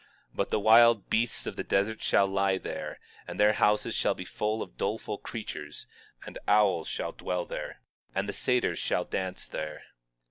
[0.35, 4.25] 23:21 But wild beasts of the desert shall lie there; and their houses shall be
[4.25, 5.85] full of doleful creatures;
[6.25, 7.81] and owls shall dwell there,
[8.15, 9.83] and satyrs shall dance there.